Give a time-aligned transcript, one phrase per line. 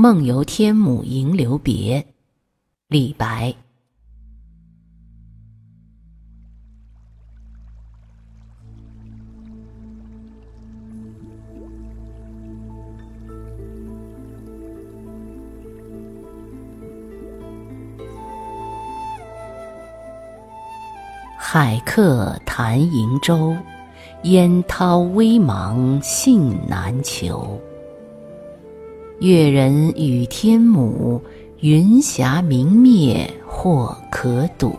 [0.00, 2.06] 梦游天姥吟留别，
[2.86, 3.52] 李白。
[21.36, 23.52] 海客谈瀛洲，
[24.22, 27.60] 烟涛微茫信难求。
[29.20, 31.20] 越人语天姥，
[31.60, 34.78] 云霞明灭或可睹。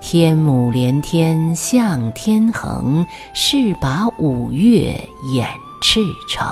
[0.00, 3.04] 天姥连天向天横，
[3.34, 4.98] 势把五岳
[5.34, 5.46] 掩
[5.82, 6.46] 赤城。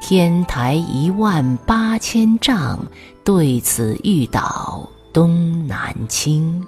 [0.00, 2.80] 天台一万八千丈，
[3.24, 6.64] 对此欲倒东南倾。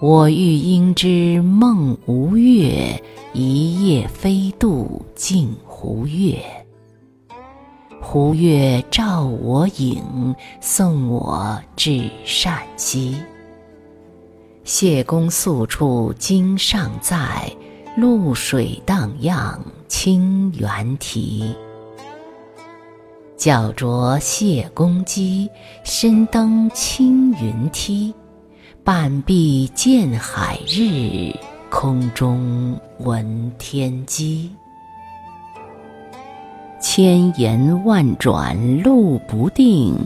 [0.00, 6.42] 我欲应知梦无月，一夜飞渡镜湖月。
[8.00, 13.14] 湖月照我影，送我至善溪。
[14.64, 17.54] 谢公宿处今尚在，
[17.98, 21.54] 渌水荡漾清猿啼。
[23.36, 25.50] 脚着谢公屐，
[25.84, 28.14] 身登青云梯。
[28.82, 31.30] 半壁见海日，
[31.68, 34.50] 空中闻天鸡。
[36.96, 39.96] 千言万转路不定，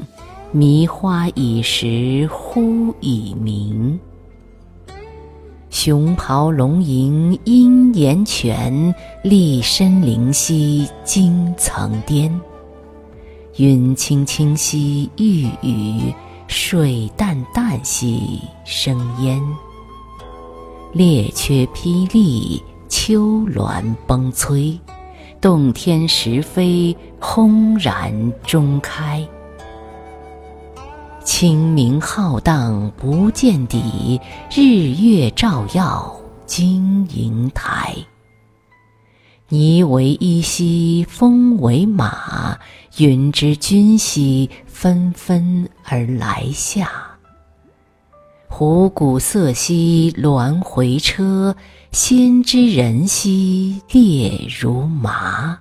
[0.53, 4.01] 迷花已识忽已明。
[5.69, 12.35] 熊咆龙吟殷岩泉，栗深灵犀惊层巅。
[13.59, 16.15] 云青青兮欲雨。
[16.47, 19.39] 水淡淡兮生烟，
[20.95, 24.75] 列缺霹雳，丘峦崩摧，
[25.41, 29.27] 洞天石扉，轰然中开。
[31.23, 34.21] 清明浩荡不见底，
[34.51, 37.95] 日月照耀金银台。
[39.49, 42.59] 霓为衣兮风为马，
[42.99, 46.91] 云之君兮纷纷而来下。
[48.59, 51.55] 虎鼓瑟兮鸾回车，
[51.93, 55.61] 先知人兮列如麻。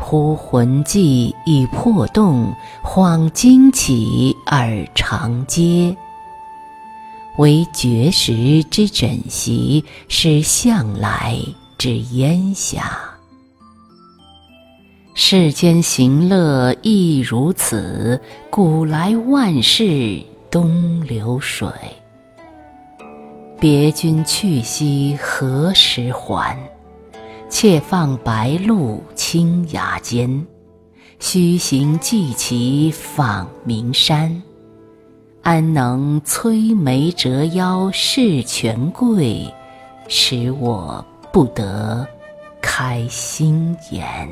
[0.00, 5.96] 忽魂悸已魄动，恍惊起而长嗟。
[7.38, 11.38] 惟绝食之枕席，是向来。
[11.78, 12.92] 之烟霞，
[15.14, 18.20] 世间行乐亦如此。
[18.50, 21.66] 古来万事东流水。
[23.58, 26.54] 别君去兮何时还？
[27.48, 30.46] 且放白鹿青崖间。
[31.18, 34.42] 须行即骑访名山。
[35.40, 39.50] 安能摧眉折腰事权贵，
[40.06, 41.02] 使我。
[41.32, 42.06] 不得
[42.60, 44.28] 开心颜。